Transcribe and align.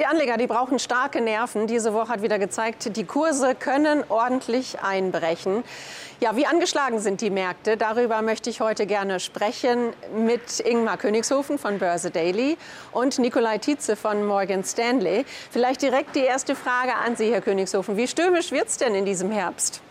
Die 0.00 0.06
Anleger, 0.06 0.38
die 0.38 0.46
brauchen 0.46 0.78
starke 0.78 1.20
Nerven. 1.20 1.66
Diese 1.66 1.92
Woche 1.92 2.08
hat 2.08 2.22
wieder 2.22 2.38
gezeigt, 2.38 2.96
die 2.96 3.04
Kurse 3.04 3.54
können 3.54 4.02
ordentlich 4.08 4.80
einbrechen. 4.80 5.62
Ja, 6.20 6.36
wie 6.36 6.46
angeschlagen 6.46 7.00
sind 7.00 7.20
die 7.20 7.28
Märkte? 7.28 7.76
Darüber 7.76 8.22
möchte 8.22 8.48
ich 8.48 8.62
heute 8.62 8.86
gerne 8.86 9.20
sprechen 9.20 9.92
mit 10.16 10.60
Ingmar 10.60 10.96
Königshofen 10.96 11.58
von 11.58 11.78
Börse 11.78 12.10
Daily 12.10 12.56
und 12.92 13.18
Nikolai 13.18 13.58
Tietze 13.58 13.94
von 13.94 14.24
Morgan 14.24 14.64
Stanley. 14.64 15.26
Vielleicht 15.50 15.82
direkt 15.82 16.16
die 16.16 16.20
erste 16.20 16.56
Frage 16.56 16.94
an 16.94 17.16
Sie, 17.16 17.30
Herr 17.30 17.42
Königshofen. 17.42 17.98
Wie 17.98 18.08
stürmisch 18.08 18.52
wird 18.52 18.68
es 18.68 18.78
denn 18.78 18.94
in 18.94 19.04
diesem 19.04 19.30
Herbst? 19.30 19.82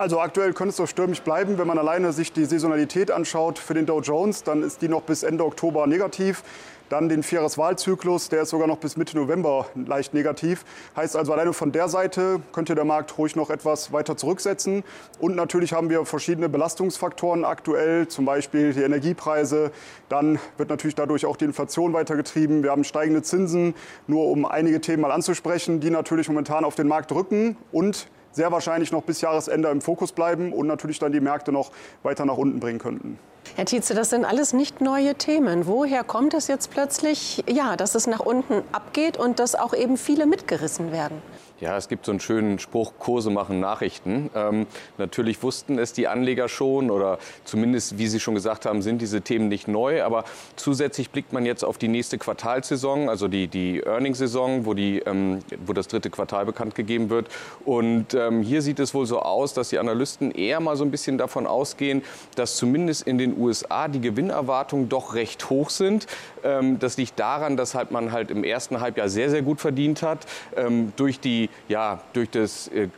Also 0.00 0.18
aktuell 0.18 0.54
könnte 0.54 0.70
es 0.70 0.76
doch 0.76 0.86
stürmisch 0.86 1.20
bleiben. 1.20 1.58
Wenn 1.58 1.66
man 1.66 1.78
alleine 1.78 2.14
sich 2.14 2.32
die 2.32 2.46
Saisonalität 2.46 3.10
anschaut 3.10 3.58
für 3.58 3.74
den 3.74 3.84
Dow 3.84 4.00
Jones, 4.00 4.42
dann 4.44 4.62
ist 4.62 4.80
die 4.80 4.88
noch 4.88 5.02
bis 5.02 5.22
Ende 5.22 5.44
Oktober 5.44 5.86
negativ. 5.86 6.42
Dann 6.88 7.10
den 7.10 7.22
Vierjahreswahlzyklus, 7.22 8.30
der 8.30 8.40
ist 8.40 8.48
sogar 8.48 8.66
noch 8.66 8.78
bis 8.78 8.96
Mitte 8.96 9.14
November 9.18 9.66
leicht 9.74 10.14
negativ. 10.14 10.64
Heißt 10.96 11.16
also, 11.16 11.34
alleine 11.34 11.52
von 11.52 11.70
der 11.70 11.90
Seite 11.90 12.40
könnte 12.52 12.74
der 12.74 12.86
Markt 12.86 13.18
ruhig 13.18 13.36
noch 13.36 13.50
etwas 13.50 13.92
weiter 13.92 14.16
zurücksetzen. 14.16 14.84
Und 15.18 15.36
natürlich 15.36 15.74
haben 15.74 15.90
wir 15.90 16.06
verschiedene 16.06 16.48
Belastungsfaktoren 16.48 17.44
aktuell, 17.44 18.08
zum 18.08 18.24
Beispiel 18.24 18.72
die 18.72 18.80
Energiepreise. 18.80 19.70
Dann 20.08 20.38
wird 20.56 20.70
natürlich 20.70 20.94
dadurch 20.94 21.26
auch 21.26 21.36
die 21.36 21.44
Inflation 21.44 21.92
weitergetrieben. 21.92 22.62
Wir 22.62 22.70
haben 22.70 22.84
steigende 22.84 23.20
Zinsen, 23.20 23.74
nur 24.06 24.28
um 24.28 24.46
einige 24.46 24.80
Themen 24.80 25.02
mal 25.02 25.12
anzusprechen, 25.12 25.80
die 25.80 25.90
natürlich 25.90 26.26
momentan 26.26 26.64
auf 26.64 26.74
den 26.74 26.88
Markt 26.88 27.10
drücken 27.10 27.58
und 27.70 28.08
sehr 28.32 28.52
wahrscheinlich 28.52 28.92
noch 28.92 29.02
bis 29.02 29.20
Jahresende 29.20 29.68
im 29.68 29.80
Fokus 29.80 30.12
bleiben 30.12 30.52
und 30.52 30.66
natürlich 30.66 30.98
dann 30.98 31.12
die 31.12 31.20
Märkte 31.20 31.52
noch 31.52 31.70
weiter 32.02 32.24
nach 32.24 32.36
unten 32.36 32.60
bringen 32.60 32.78
könnten. 32.78 33.18
Herr 33.56 33.64
Tietze, 33.64 33.94
das 33.94 34.10
sind 34.10 34.24
alles 34.24 34.52
nicht 34.52 34.80
neue 34.80 35.14
Themen. 35.14 35.66
Woher 35.66 36.04
kommt 36.04 36.34
es 36.34 36.46
jetzt 36.46 36.70
plötzlich, 36.70 37.42
ja, 37.48 37.76
dass 37.76 37.94
es 37.94 38.06
nach 38.06 38.20
unten 38.20 38.62
abgeht 38.72 39.16
und 39.16 39.38
dass 39.38 39.54
auch 39.54 39.74
eben 39.74 39.96
viele 39.96 40.26
mitgerissen 40.26 40.92
werden? 40.92 41.20
Ja, 41.60 41.76
es 41.76 41.88
gibt 41.88 42.06
so 42.06 42.12
einen 42.12 42.20
schönen 42.20 42.58
Spruch, 42.58 42.94
Kurse 42.98 43.28
machen 43.28 43.60
Nachrichten. 43.60 44.30
Ähm, 44.34 44.66
natürlich 44.96 45.42
wussten 45.42 45.78
es 45.78 45.92
die 45.92 46.08
Anleger 46.08 46.48
schon 46.48 46.90
oder 46.90 47.18
zumindest, 47.44 47.98
wie 47.98 48.06
Sie 48.06 48.18
schon 48.18 48.34
gesagt 48.34 48.64
haben, 48.64 48.80
sind 48.80 49.02
diese 49.02 49.20
Themen 49.20 49.48
nicht 49.48 49.68
neu. 49.68 50.02
Aber 50.02 50.24
zusätzlich 50.56 51.10
blickt 51.10 51.34
man 51.34 51.44
jetzt 51.44 51.62
auf 51.62 51.76
die 51.76 51.88
nächste 51.88 52.16
Quartalsaison, 52.16 53.10
also 53.10 53.28
die, 53.28 53.46
die 53.46 53.82
Earnings-Saison, 53.84 54.64
wo, 54.64 54.72
ähm, 54.72 55.40
wo 55.66 55.74
das 55.74 55.86
dritte 55.88 56.08
Quartal 56.08 56.46
bekannt 56.46 56.74
gegeben 56.74 57.10
wird. 57.10 57.28
Und 57.66 58.14
ähm, 58.14 58.40
hier 58.40 58.62
sieht 58.62 58.80
es 58.80 58.94
wohl 58.94 59.04
so 59.04 59.20
aus, 59.20 59.52
dass 59.52 59.68
die 59.68 59.78
Analysten 59.78 60.30
eher 60.30 60.60
mal 60.60 60.76
so 60.76 60.84
ein 60.84 60.90
bisschen 60.90 61.18
davon 61.18 61.46
ausgehen, 61.46 62.02
dass 62.36 62.56
zumindest 62.56 63.06
in 63.06 63.18
den 63.18 63.38
USA 63.38 63.88
die 63.88 64.00
Gewinnerwartungen 64.00 64.88
doch 64.88 65.12
recht 65.12 65.50
hoch 65.50 65.68
sind. 65.68 66.06
Ähm, 66.42 66.78
das 66.78 66.96
liegt 66.96 67.20
daran, 67.20 67.58
dass 67.58 67.74
halt 67.74 67.90
man 67.90 68.12
halt 68.12 68.30
im 68.30 68.44
ersten 68.44 68.80
Halbjahr 68.80 69.10
sehr, 69.10 69.28
sehr 69.28 69.42
gut 69.42 69.60
verdient 69.60 70.00
hat. 70.00 70.26
Ähm, 70.56 70.94
durch 70.96 71.20
die 71.20 71.49
ja, 71.68 72.00
durch 72.12 72.30
das 72.30 72.68
äh, 72.68 72.88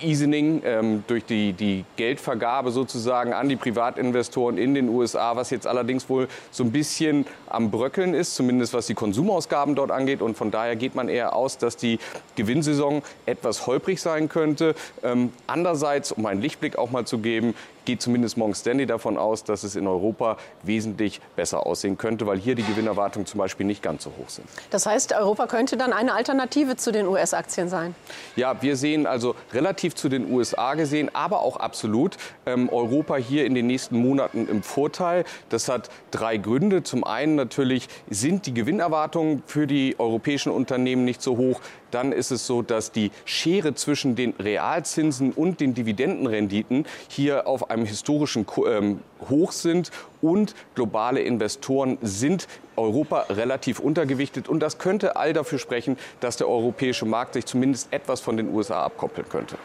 Easing, 0.00 0.62
ähm, 0.64 1.04
durch 1.06 1.24
die, 1.24 1.52
die 1.52 1.84
Geldvergabe 1.96 2.70
sozusagen 2.70 3.32
an 3.32 3.48
die 3.48 3.56
Privatinvestoren 3.56 4.58
in 4.58 4.74
den 4.74 4.88
USA, 4.88 5.36
was 5.36 5.50
jetzt 5.50 5.66
allerdings 5.66 6.08
wohl 6.08 6.28
so 6.50 6.64
ein 6.64 6.72
bisschen 6.72 7.26
am 7.48 7.70
Bröckeln 7.70 8.14
ist, 8.14 8.34
zumindest 8.34 8.74
was 8.74 8.86
die 8.86 8.94
Konsumausgaben 8.94 9.74
dort 9.74 9.90
angeht. 9.90 10.22
Und 10.22 10.36
von 10.36 10.50
daher 10.50 10.76
geht 10.76 10.94
man 10.94 11.08
eher 11.08 11.34
aus, 11.34 11.58
dass 11.58 11.76
die 11.76 11.98
Gewinnsaison 12.36 13.02
etwas 13.26 13.66
holprig 13.66 14.00
sein 14.00 14.28
könnte. 14.28 14.74
Ähm, 15.02 15.32
andererseits, 15.46 16.12
um 16.12 16.26
einen 16.26 16.40
Lichtblick 16.40 16.78
auch 16.78 16.90
mal 16.90 17.06
zu 17.06 17.18
geben, 17.18 17.54
geht 17.84 18.02
zumindest 18.02 18.36
Morgan 18.36 18.54
Stanley 18.54 18.86
davon 18.86 19.18
aus, 19.18 19.44
dass 19.44 19.64
es 19.64 19.76
in 19.76 19.86
Europa 19.86 20.36
wesentlich 20.62 21.20
besser 21.36 21.66
aussehen 21.66 21.98
könnte, 21.98 22.26
weil 22.26 22.38
hier 22.38 22.54
die 22.54 22.62
Gewinnerwartungen 22.62 23.26
zum 23.26 23.38
Beispiel 23.38 23.66
nicht 23.66 23.82
ganz 23.82 24.04
so 24.04 24.10
hoch 24.18 24.28
sind. 24.28 24.46
Das 24.70 24.86
heißt, 24.86 25.12
Europa 25.12 25.46
könnte 25.46 25.76
dann 25.76 25.92
eine 25.92 26.14
Alternative 26.14 26.76
zu 26.76 26.92
den 26.92 27.06
US-Aktien 27.06 27.68
sein? 27.68 27.94
Ja, 28.36 28.60
wir 28.62 28.76
sehen 28.76 29.06
also 29.06 29.34
relativ 29.52 29.94
zu 29.94 30.08
den 30.08 30.32
USA 30.32 30.74
gesehen, 30.74 31.10
aber 31.14 31.40
auch 31.40 31.56
absolut 31.56 32.16
ähm, 32.46 32.68
Europa 32.68 33.16
hier 33.16 33.46
in 33.46 33.54
den 33.54 33.66
nächsten 33.66 33.96
Monaten 33.96 34.48
im 34.48 34.62
Vorteil. 34.62 35.24
Das 35.48 35.68
hat 35.68 35.90
drei 36.10 36.36
Gründe. 36.36 36.82
Zum 36.82 37.04
einen 37.04 37.34
natürlich 37.34 37.88
sind 38.08 38.46
die 38.46 38.54
Gewinnerwartungen 38.54 39.42
für 39.46 39.66
die 39.66 39.96
europäischen 39.98 40.52
Unternehmen 40.52 41.04
nicht 41.04 41.22
so 41.22 41.36
hoch 41.36 41.60
dann 41.92 42.12
ist 42.12 42.30
es 42.30 42.46
so, 42.46 42.62
dass 42.62 42.92
die 42.92 43.10
Schere 43.24 43.74
zwischen 43.74 44.16
den 44.16 44.34
Realzinsen 44.38 45.32
und 45.32 45.60
den 45.60 45.74
Dividendenrenditen 45.74 46.86
hier 47.08 47.46
auf 47.46 47.70
einem 47.70 47.86
historischen 47.86 48.46
ähm, 48.66 49.00
Hoch 49.28 49.52
sind 49.52 49.90
und 50.20 50.54
globale 50.74 51.20
Investoren 51.20 51.98
sind 52.02 52.48
Europa 52.76 53.26
relativ 53.28 53.78
untergewichtet. 53.78 54.48
Und 54.48 54.60
das 54.60 54.78
könnte 54.78 55.16
all 55.16 55.32
dafür 55.32 55.58
sprechen, 55.58 55.96
dass 56.20 56.36
der 56.36 56.48
europäische 56.48 57.06
Markt 57.06 57.34
sich 57.34 57.46
zumindest 57.46 57.92
etwas 57.92 58.20
von 58.20 58.36
den 58.36 58.52
USA 58.52 58.84
abkoppeln 58.84 59.28
könnte 59.28 59.56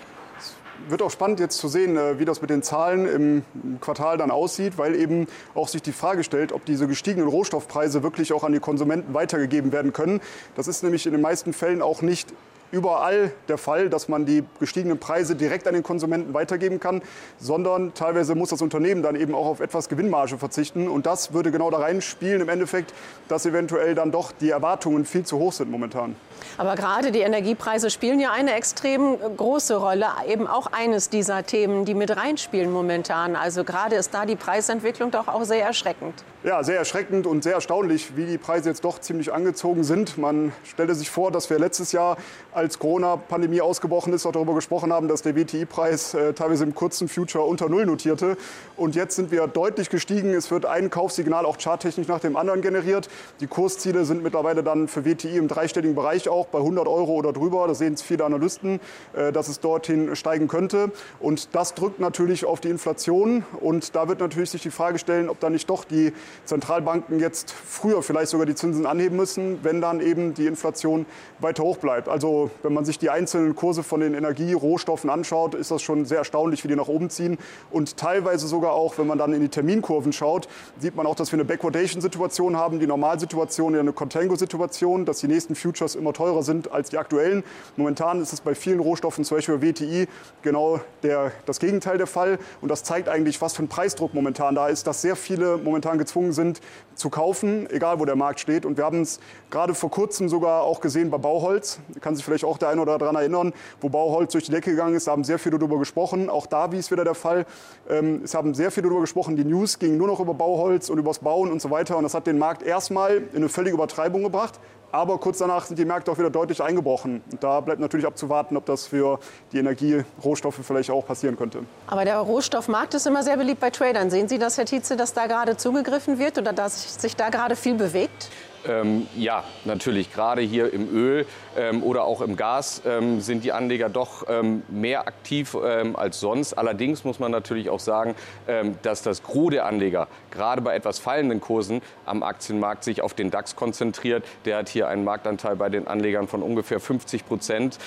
wird 0.89 1.01
auch 1.01 1.11
spannend 1.11 1.39
jetzt 1.39 1.57
zu 1.57 1.67
sehen, 1.67 1.97
äh, 1.97 2.19
wie 2.19 2.25
das 2.25 2.41
mit 2.41 2.49
den 2.49 2.63
Zahlen 2.63 3.07
im 3.07 3.79
Quartal 3.81 4.17
dann 4.17 4.31
aussieht, 4.31 4.77
weil 4.77 4.95
eben 4.95 5.27
auch 5.55 5.67
sich 5.67 5.81
die 5.81 5.91
Frage 5.91 6.23
stellt, 6.23 6.51
ob 6.51 6.65
diese 6.65 6.87
gestiegenen 6.87 7.27
Rohstoffpreise 7.27 8.03
wirklich 8.03 8.33
auch 8.33 8.43
an 8.43 8.53
die 8.53 8.59
Konsumenten 8.59 9.13
weitergegeben 9.13 9.71
werden 9.71 9.93
können. 9.93 10.21
Das 10.55 10.67
ist 10.67 10.83
nämlich 10.83 11.05
in 11.05 11.11
den 11.11 11.21
meisten 11.21 11.53
Fällen 11.53 11.81
auch 11.81 12.01
nicht 12.01 12.33
überall 12.71 13.31
der 13.47 13.57
Fall, 13.57 13.89
dass 13.89 14.07
man 14.07 14.25
die 14.25 14.43
gestiegenen 14.59 14.99
Preise 14.99 15.35
direkt 15.35 15.67
an 15.67 15.73
den 15.73 15.83
Konsumenten 15.83 16.33
weitergeben 16.33 16.79
kann, 16.79 17.01
sondern 17.39 17.93
teilweise 17.93 18.35
muss 18.35 18.49
das 18.49 18.61
Unternehmen 18.61 19.03
dann 19.03 19.15
eben 19.15 19.33
auch 19.35 19.45
auf 19.45 19.59
etwas 19.59 19.89
Gewinnmarge 19.89 20.37
verzichten. 20.37 20.87
Und 20.87 21.05
das 21.05 21.33
würde 21.33 21.51
genau 21.51 21.71
da 21.71 21.77
reinspielen 21.77 22.41
im 22.41 22.49
Endeffekt, 22.49 22.93
dass 23.27 23.45
eventuell 23.45 23.95
dann 23.95 24.11
doch 24.11 24.31
die 24.31 24.49
Erwartungen 24.49 25.05
viel 25.05 25.25
zu 25.25 25.37
hoch 25.37 25.53
sind 25.53 25.71
momentan. 25.71 26.15
Aber 26.57 26.75
gerade 26.75 27.11
die 27.11 27.19
Energiepreise 27.19 27.89
spielen 27.89 28.19
ja 28.19 28.31
eine 28.31 28.53
extrem 28.53 29.17
große 29.37 29.75
Rolle, 29.75 30.07
eben 30.27 30.47
auch 30.47 30.67
eines 30.67 31.09
dieser 31.09 31.45
Themen, 31.45 31.85
die 31.85 31.93
mit 31.93 32.15
reinspielen 32.15 32.71
momentan. 32.71 33.35
Also 33.35 33.63
gerade 33.63 33.95
ist 33.95 34.13
da 34.13 34.25
die 34.25 34.35
Preisentwicklung 34.35 35.11
doch 35.11 35.27
auch 35.27 35.43
sehr 35.43 35.65
erschreckend. 35.65 36.23
Ja, 36.47 36.63
sehr 36.63 36.77
erschreckend 36.77 37.27
und 37.27 37.43
sehr 37.43 37.55
erstaunlich, 37.55 38.15
wie 38.15 38.25
die 38.25 38.37
Preise 38.37 38.69
jetzt 38.69 38.85
doch 38.85 39.01
ziemlich 39.01 39.33
angezogen 39.33 39.83
sind. 39.83 40.17
Man 40.17 40.53
stelle 40.63 40.95
sich 40.95 41.09
vor, 41.09 41.29
dass 41.29 41.49
wir 41.49 41.59
letztes 41.59 41.91
Jahr, 41.91 42.15
als 42.53 42.79
Corona-Pandemie 42.79 43.59
ausgebrochen 43.59 44.13
ist, 44.13 44.25
auch 44.25 44.31
darüber 44.31 44.55
gesprochen 44.55 44.93
haben, 44.93 45.09
dass 45.09 45.21
der 45.21 45.35
WTI-Preis 45.35 46.13
äh, 46.13 46.31
teilweise 46.31 46.63
im 46.63 46.73
kurzen 46.73 47.09
Future 47.09 47.43
unter 47.43 47.67
Null 47.67 47.85
notierte. 47.85 48.37
Und 48.77 48.95
jetzt 48.95 49.17
sind 49.17 49.29
wir 49.29 49.45
deutlich 49.47 49.89
gestiegen. 49.89 50.33
Es 50.33 50.49
wird 50.49 50.65
ein 50.65 50.89
Kaufsignal 50.89 51.45
auch 51.45 51.57
charttechnisch 51.57 52.07
nach 52.07 52.21
dem 52.21 52.37
anderen 52.37 52.61
generiert. 52.61 53.09
Die 53.41 53.47
Kursziele 53.47 54.05
sind 54.05 54.23
mittlerweile 54.23 54.63
dann 54.63 54.87
für 54.87 55.03
WTI 55.03 55.35
im 55.35 55.49
dreistelligen 55.49 55.95
Bereich 55.95 56.29
auch 56.29 56.47
bei 56.47 56.59
100 56.59 56.87
Euro 56.87 57.11
oder 57.15 57.33
drüber. 57.33 57.67
Das 57.67 57.79
sehen 57.79 57.95
es 57.95 58.01
viele 58.01 58.23
Analysten, 58.23 58.79
äh, 59.13 59.33
dass 59.33 59.49
es 59.49 59.59
dorthin 59.59 60.15
steigen 60.15 60.47
könnte. 60.47 60.93
Und 61.19 61.53
das 61.55 61.73
drückt 61.73 61.99
natürlich 61.99 62.45
auf 62.45 62.61
die 62.61 62.69
Inflation. 62.69 63.43
Und 63.59 63.97
da 63.97 64.07
wird 64.07 64.21
natürlich 64.21 64.51
sich 64.51 64.61
die 64.61 64.71
Frage 64.71 64.97
stellen, 64.97 65.27
ob 65.27 65.41
da 65.41 65.49
nicht 65.49 65.69
doch 65.69 65.83
die 65.83 66.13
Zentralbanken 66.45 67.19
jetzt 67.19 67.51
früher 67.51 68.03
vielleicht 68.03 68.29
sogar 68.29 68.45
die 68.45 68.55
Zinsen 68.55 68.85
anheben 68.85 69.17
müssen, 69.17 69.59
wenn 69.63 69.81
dann 69.81 70.01
eben 70.01 70.33
die 70.33 70.47
Inflation 70.47 71.05
weiter 71.39 71.63
hoch 71.63 71.77
bleibt. 71.77 72.09
Also 72.09 72.51
wenn 72.63 72.73
man 72.73 72.85
sich 72.85 72.99
die 72.99 73.09
einzelnen 73.09 73.55
Kurse 73.55 73.83
von 73.83 73.99
den 73.99 74.13
Energierohstoffen 74.13 75.09
anschaut, 75.09 75.55
ist 75.55 75.71
das 75.71 75.81
schon 75.81 76.05
sehr 76.05 76.19
erstaunlich, 76.19 76.63
wie 76.63 76.67
die 76.67 76.75
nach 76.75 76.87
oben 76.87 77.09
ziehen. 77.09 77.37
Und 77.71 77.97
teilweise 77.97 78.47
sogar 78.47 78.73
auch, 78.73 78.97
wenn 78.97 79.07
man 79.07 79.17
dann 79.17 79.33
in 79.33 79.41
die 79.41 79.49
Terminkurven 79.49 80.13
schaut, 80.13 80.47
sieht 80.79 80.95
man 80.95 81.05
auch, 81.07 81.15
dass 81.15 81.31
wir 81.31 81.37
eine 81.37 81.45
Backwardation-Situation 81.45 82.57
haben. 82.57 82.79
Die 82.79 82.87
Normalsituation 82.87 83.75
eine 83.75 83.93
Contango-Situation, 83.93 85.05
dass 85.05 85.19
die 85.19 85.27
nächsten 85.27 85.55
Futures 85.55 85.95
immer 85.95 86.13
teurer 86.13 86.43
sind 86.43 86.71
als 86.71 86.89
die 86.89 86.97
aktuellen. 86.97 87.43
Momentan 87.75 88.21
ist 88.21 88.33
es 88.33 88.41
bei 88.41 88.55
vielen 88.55 88.79
Rohstoffen, 88.79 89.23
zum 89.23 89.37
Beispiel 89.37 89.61
WTI, 89.61 90.07
genau 90.41 90.79
der, 91.03 91.31
das 91.45 91.59
Gegenteil 91.59 91.97
der 91.97 92.07
Fall. 92.07 92.39
Und 92.61 92.69
das 92.69 92.83
zeigt 92.83 93.09
eigentlich, 93.09 93.41
was 93.41 93.55
für 93.55 93.63
ein 93.63 93.67
Preisdruck 93.67 94.13
momentan 94.13 94.55
da 94.55 94.67
ist, 94.67 94.87
dass 94.87 95.01
sehr 95.01 95.15
viele 95.15 95.57
momentan 95.57 95.97
gezwungen 95.97 96.16
sind 96.31 96.61
zu 96.95 97.09
kaufen, 97.09 97.69
egal 97.69 97.99
wo 97.99 98.05
der 98.05 98.15
Markt 98.15 98.39
steht. 98.39 98.65
Und 98.65 98.77
wir 98.77 98.83
haben 98.83 99.01
es 99.01 99.19
gerade 99.49 99.73
vor 99.73 99.91
kurzem 99.91 100.29
sogar 100.29 100.63
auch 100.63 100.81
gesehen 100.81 101.09
bei 101.09 101.17
Bauholz. 101.17 101.79
Da 101.93 101.99
kann 101.99 102.15
sich 102.15 102.25
vielleicht 102.25 102.43
auch 102.43 102.57
der 102.57 102.69
eine 102.69 102.81
oder 102.81 102.97
daran 102.97 103.15
erinnern, 103.15 103.53
wo 103.81 103.89
Bauholz 103.89 104.31
durch 104.31 104.45
die 104.45 104.51
Decke 104.51 104.71
gegangen 104.71 104.95
ist. 104.95 105.07
Da 105.07 105.11
haben 105.11 105.23
sehr 105.23 105.39
viele 105.39 105.57
darüber 105.59 105.77
gesprochen. 105.77 106.29
Auch 106.29 106.47
da 106.47 106.71
wie 106.71 106.77
es 106.77 106.91
wieder 106.91 107.03
der 107.03 107.15
Fall. 107.15 107.45
Ähm, 107.89 108.21
es 108.23 108.33
haben 108.33 108.53
sehr 108.53 108.71
viele 108.71 108.87
darüber 108.87 109.01
gesprochen. 109.01 109.35
Die 109.35 109.45
News 109.45 109.79
gingen 109.79 109.97
nur 109.97 110.07
noch 110.07 110.19
über 110.19 110.33
Bauholz 110.33 110.89
und 110.89 110.97
über 110.97 111.09
das 111.09 111.19
Bauen 111.19 111.51
und 111.51 111.61
so 111.61 111.69
weiter. 111.69 111.97
Und 111.97 112.03
das 112.03 112.13
hat 112.13 112.27
den 112.27 112.37
Markt 112.37 112.63
erstmal 112.63 113.17
in 113.17 113.37
eine 113.37 113.49
völlige 113.49 113.75
Übertreibung 113.75 114.23
gebracht. 114.23 114.59
Aber 114.91 115.17
kurz 115.17 115.39
danach 115.39 115.65
sind 115.65 115.77
die 115.77 115.85
Märkte 115.85 116.11
auch 116.11 116.17
wieder 116.17 116.29
deutlich 116.29 116.61
eingebrochen. 116.63 117.21
Und 117.31 117.43
da 117.43 117.59
bleibt 117.59 117.81
natürlich 117.81 118.05
abzuwarten, 118.05 118.55
ob 118.55 118.65
das 118.65 118.87
für 118.87 119.19
die 119.51 119.57
Energierohstoffe 119.57 120.59
vielleicht 120.63 120.89
auch 120.91 121.05
passieren 121.05 121.37
könnte. 121.37 121.59
Aber 121.87 122.05
der 122.05 122.17
Rohstoffmarkt 122.19 122.93
ist 122.93 123.05
immer 123.05 123.23
sehr 123.23 123.37
beliebt 123.37 123.59
bei 123.59 123.69
Tradern. 123.69 124.09
Sehen 124.09 124.29
Sie 124.29 124.37
das, 124.37 124.57
Herr 124.57 124.65
Tietze, 124.65 124.95
dass 124.95 125.13
da 125.13 125.27
gerade 125.27 125.57
zugegriffen 125.57 126.19
wird 126.19 126.37
oder 126.37 126.53
dass 126.53 127.01
sich 127.01 127.15
da 127.15 127.29
gerade 127.29 127.55
viel 127.55 127.75
bewegt? 127.75 128.29
Ähm, 128.67 129.07
ja, 129.15 129.43
natürlich. 129.65 130.13
Gerade 130.13 130.41
hier 130.41 130.73
im 130.73 130.89
Öl 130.93 131.25
ähm, 131.57 131.83
oder 131.83 132.03
auch 132.03 132.21
im 132.21 132.35
Gas 132.35 132.81
ähm, 132.85 133.21
sind 133.21 133.43
die 133.43 133.51
Anleger 133.51 133.89
doch 133.89 134.25
ähm, 134.29 134.63
mehr 134.69 135.07
aktiv 135.07 135.55
ähm, 135.61 135.95
als 135.95 136.19
sonst. 136.19 136.53
Allerdings 136.53 137.03
muss 137.03 137.19
man 137.19 137.31
natürlich 137.31 137.69
auch 137.69 137.79
sagen, 137.79 138.15
ähm, 138.47 138.75
dass 138.81 139.01
das 139.01 139.23
Gros 139.23 139.51
der 139.51 139.65
Anleger 139.65 140.07
gerade 140.31 140.61
bei 140.61 140.75
etwas 140.75 140.99
fallenden 140.99 141.39
Kursen 141.41 141.81
am 142.05 142.23
Aktienmarkt 142.23 142.83
sich 142.83 143.01
auf 143.01 143.13
den 143.13 143.31
DAX 143.31 143.55
konzentriert. 143.55 144.25
Der 144.45 144.57
hat 144.57 144.69
hier 144.69 144.87
einen 144.87 145.03
Marktanteil 145.03 145.55
bei 145.55 145.69
den 145.69 145.87
Anlegern 145.87 146.27
von 146.27 146.41
ungefähr 146.41 146.79
50 146.79 147.25
Prozent. 147.25 147.77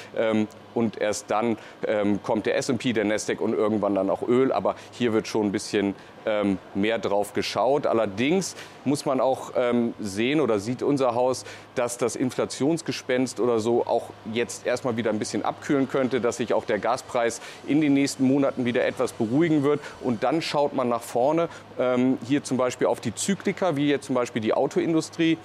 Und 0.75 1.01
erst 1.01 1.31
dann 1.31 1.57
kommt 2.23 2.47
der 2.47 2.57
S&P, 2.57 2.93
der 2.93 3.05
Nasdaq 3.05 3.41
und 3.41 3.55
irgendwann 3.55 3.95
dann 3.95 4.11
auch 4.11 4.27
Öl. 4.27 4.53
Aber 4.53 4.75
hier 4.93 5.13
wird 5.13 5.29
schon 5.29 5.47
ein 5.47 5.53
bisschen 5.53 5.95
mehr 6.75 6.99
drauf 6.99 7.33
geschaut. 7.33 7.87
Allerdings 7.87 8.55
muss 8.85 9.07
man 9.07 9.21
auch 9.21 9.53
sehen 9.99 10.41
oder 10.41 10.59
sieht 10.59 10.83
unser 10.83 11.15
Haus, 11.15 11.45
dass 11.75 11.97
das 11.97 12.15
Inflationsgespenst 12.15 13.41
oder 13.41 13.59
so 13.59 13.87
auch 13.87 14.11
jetzt 14.33 14.67
erstmal 14.67 14.97
wieder 14.97 15.11
ein 15.11 15.19
bisschen 15.19 15.45
abkühlen 15.45 15.89
könnte, 15.89 16.21
dass 16.21 16.37
sich 16.37 16.53
auch 16.53 16.65
der 16.65 16.79
Gaspreis 16.79 17.41
in 17.67 17.81
den 17.81 17.95
nächsten 17.95 18.25
Monaten 18.25 18.65
wieder 18.65 18.85
etwas 18.85 19.13
beruhigen 19.13 19.63
wird. 19.63 19.81
Und 20.01 20.23
dann 20.23 20.43
schaut 20.43 20.75
man 20.75 20.89
nach 20.89 21.03
vorne, 21.03 21.49
ähm, 21.79 22.19
hier 22.27 22.45
zum 22.45 22.57
Beispiel 22.57 22.87
auf 22.87 23.01
die 23.01 23.15
Zyklika, 23.15 23.77
wie 23.77 23.89
jetzt 23.89 24.07
zum 24.07 24.15
Beispiel 24.15 24.43
die 24.43 24.53
Autoindustrie 24.53 25.39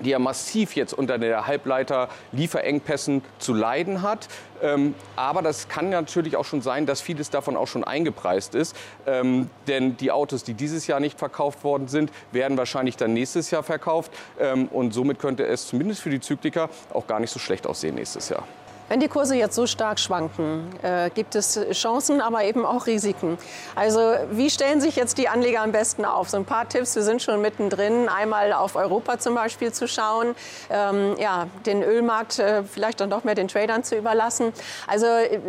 die 0.00 0.10
ja 0.10 0.18
massiv 0.18 0.76
jetzt 0.76 0.92
unter 0.92 1.18
der 1.18 1.46
Halbleiter-Lieferengpässen 1.46 3.22
zu 3.38 3.54
leiden 3.54 4.02
hat. 4.02 4.28
Ähm, 4.62 4.94
aber 5.16 5.42
das 5.42 5.68
kann 5.68 5.90
natürlich 5.90 6.36
auch 6.36 6.44
schon 6.44 6.62
sein, 6.62 6.86
dass 6.86 7.00
vieles 7.00 7.30
davon 7.30 7.56
auch 7.56 7.68
schon 7.68 7.84
eingepreist 7.84 8.54
ist. 8.54 8.76
Ähm, 9.06 9.50
denn 9.66 9.96
die 9.96 10.10
Autos, 10.10 10.44
die 10.44 10.54
dieses 10.54 10.86
Jahr 10.86 11.00
nicht 11.00 11.18
verkauft 11.18 11.64
worden 11.64 11.88
sind, 11.88 12.10
werden 12.32 12.56
wahrscheinlich 12.56 12.96
dann 12.96 13.12
nächstes 13.12 13.50
Jahr 13.50 13.62
verkauft. 13.62 14.12
Ähm, 14.38 14.68
und 14.68 14.92
somit 14.92 15.18
könnte 15.18 15.46
es 15.46 15.66
zumindest 15.66 16.02
für 16.02 16.10
die 16.10 16.20
Zykliker 16.20 16.70
auch 16.92 17.06
gar 17.06 17.20
nicht 17.20 17.30
so 17.30 17.38
schlecht 17.38 17.66
aussehen 17.66 17.94
nächstes 17.94 18.28
Jahr. 18.28 18.44
Wenn 18.88 19.00
die 19.00 19.08
Kurse 19.08 19.34
jetzt 19.34 19.56
so 19.56 19.66
stark 19.66 19.98
schwanken, 19.98 20.68
äh, 20.82 21.10
gibt 21.10 21.34
es 21.34 21.58
Chancen, 21.72 22.20
aber 22.20 22.44
eben 22.44 22.64
auch 22.64 22.86
Risiken. 22.86 23.36
Also 23.74 24.00
wie 24.30 24.48
stellen 24.48 24.80
sich 24.80 24.94
jetzt 24.94 25.18
die 25.18 25.28
Anleger 25.28 25.62
am 25.62 25.72
besten 25.72 26.04
auf? 26.04 26.30
So 26.30 26.36
ein 26.36 26.44
paar 26.44 26.68
Tipps, 26.68 26.94
wir 26.94 27.02
sind 27.02 27.20
schon 27.20 27.42
mittendrin. 27.42 28.08
Einmal 28.08 28.52
auf 28.52 28.76
Europa 28.76 29.18
zum 29.18 29.34
Beispiel 29.34 29.72
zu 29.72 29.88
schauen, 29.88 30.36
ähm, 30.70 31.16
ja, 31.18 31.48
den 31.66 31.82
Ölmarkt 31.82 32.38
äh, 32.38 32.62
vielleicht 32.62 33.00
dann 33.00 33.10
doch 33.10 33.24
mehr 33.24 33.34
den 33.34 33.48
Tradern 33.48 33.82
zu 33.82 33.96
überlassen. 33.96 34.52
Also 34.86 35.06
äh, 35.06 35.40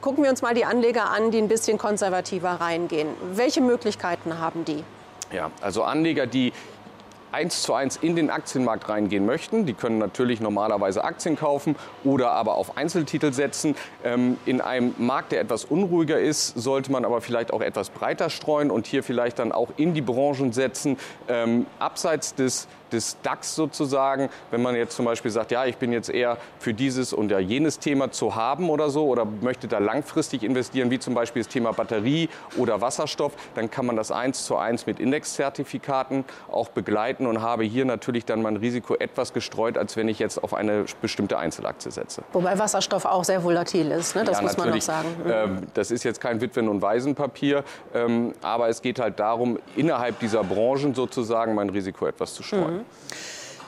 gucken 0.00 0.22
wir 0.22 0.30
uns 0.30 0.40
mal 0.40 0.54
die 0.54 0.64
Anleger 0.64 1.10
an, 1.10 1.32
die 1.32 1.38
ein 1.38 1.48
bisschen 1.48 1.78
konservativer 1.78 2.50
reingehen. 2.60 3.08
Welche 3.34 3.60
Möglichkeiten 3.60 4.38
haben 4.38 4.64
die? 4.64 4.84
Ja, 5.32 5.50
also 5.60 5.82
Anleger, 5.82 6.26
die 6.26 6.52
eins 7.32 7.62
zu 7.62 7.74
eins 7.74 7.96
in 7.96 8.14
den 8.16 8.30
Aktienmarkt 8.30 8.88
reingehen 8.88 9.26
möchten, 9.26 9.66
die 9.66 9.74
können 9.74 9.98
natürlich 9.98 10.40
normalerweise 10.40 11.02
Aktien 11.02 11.36
kaufen 11.36 11.76
oder 12.04 12.32
aber 12.32 12.56
auf 12.56 12.76
Einzeltitel 12.76 13.32
setzen. 13.32 13.74
Ähm, 14.04 14.36
in 14.46 14.60
einem 14.60 14.94
Markt, 14.98 15.32
der 15.32 15.40
etwas 15.40 15.64
unruhiger 15.64 16.20
ist, 16.20 16.54
sollte 16.56 16.92
man 16.92 17.04
aber 17.04 17.20
vielleicht 17.20 17.52
auch 17.52 17.60
etwas 17.60 17.90
breiter 17.90 18.30
streuen 18.30 18.70
und 18.70 18.86
hier 18.86 19.02
vielleicht 19.02 19.38
dann 19.38 19.52
auch 19.52 19.70
in 19.76 19.94
die 19.94 20.02
Branchen 20.02 20.52
setzen, 20.52 20.98
ähm, 21.28 21.66
abseits 21.78 22.34
des 22.34 22.68
des 22.92 23.16
DAX 23.22 23.54
sozusagen, 23.54 24.28
wenn 24.50 24.62
man 24.62 24.76
jetzt 24.76 24.94
zum 24.94 25.04
Beispiel 25.04 25.30
sagt, 25.30 25.50
ja, 25.50 25.64
ich 25.64 25.76
bin 25.76 25.92
jetzt 25.92 26.10
eher 26.10 26.36
für 26.58 26.74
dieses 26.74 27.12
und 27.12 27.30
ja 27.30 27.38
jenes 27.38 27.78
Thema 27.78 28.12
zu 28.12 28.34
haben 28.34 28.70
oder 28.70 28.90
so 28.90 29.06
oder 29.06 29.24
möchte 29.24 29.68
da 29.68 29.78
langfristig 29.78 30.42
investieren, 30.42 30.90
wie 30.90 30.98
zum 30.98 31.14
Beispiel 31.14 31.42
das 31.42 31.50
Thema 31.50 31.72
Batterie 31.72 32.28
oder 32.56 32.80
Wasserstoff, 32.80 33.32
dann 33.54 33.70
kann 33.70 33.86
man 33.86 33.96
das 33.96 34.10
eins 34.12 34.44
zu 34.44 34.56
eins 34.56 34.86
mit 34.86 35.00
Indexzertifikaten 35.00 36.24
auch 36.50 36.68
begleiten 36.68 37.21
und 37.26 37.42
habe 37.42 37.64
hier 37.64 37.84
natürlich 37.84 38.24
dann 38.24 38.42
mein 38.42 38.56
Risiko 38.56 38.94
etwas 38.94 39.32
gestreut, 39.32 39.78
als 39.78 39.96
wenn 39.96 40.08
ich 40.08 40.18
jetzt 40.18 40.42
auf 40.42 40.54
eine 40.54 40.84
bestimmte 41.00 41.38
Einzelaktie 41.38 41.90
setze. 41.90 42.22
Wobei 42.32 42.58
Wasserstoff 42.58 43.04
auch 43.04 43.24
sehr 43.24 43.42
volatil 43.42 43.90
ist, 43.90 44.16
ne? 44.16 44.24
das 44.24 44.38
ja, 44.38 44.42
muss 44.42 44.56
man 44.56 44.70
noch 44.70 44.80
sagen. 44.80 45.08
Mhm. 45.24 45.66
Das 45.74 45.90
ist 45.90 46.04
jetzt 46.04 46.20
kein 46.20 46.40
Witwen- 46.40 46.68
und 46.68 46.82
Waisenpapier, 46.82 47.64
ähm, 47.94 48.32
aber 48.42 48.68
es 48.68 48.82
geht 48.82 48.98
halt 48.98 49.18
darum, 49.18 49.58
innerhalb 49.76 50.18
dieser 50.20 50.44
Branchen 50.44 50.94
sozusagen 50.94 51.54
mein 51.54 51.70
Risiko 51.70 52.06
etwas 52.06 52.34
zu 52.34 52.42
streuen. 52.42 52.78
Mhm. 52.78 52.84